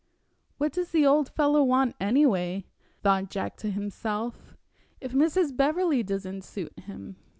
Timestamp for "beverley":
5.55-6.01